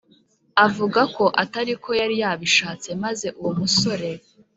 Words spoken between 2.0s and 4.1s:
yabshatse maze uwo musorn